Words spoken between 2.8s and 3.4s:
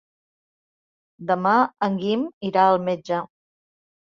metge.